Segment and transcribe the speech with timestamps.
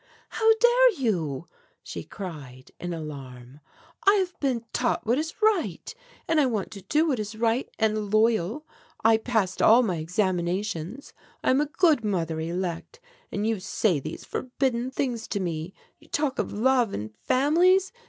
[0.29, 1.47] "How dare you!"
[1.83, 3.59] she cried, in alarm.
[4.07, 5.93] "I have been taught what is right,
[6.27, 8.65] and I want to do what is right and loyal.
[9.03, 11.13] I passed all my examinations.
[11.43, 12.99] I am a good mother elect,
[13.31, 15.71] and you say these forbidden things to me.
[15.99, 17.91] You talk of love and families.